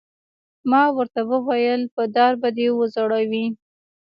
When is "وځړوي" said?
2.77-3.45